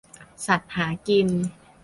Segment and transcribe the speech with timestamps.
[0.45, 1.27] สัตว์หากิน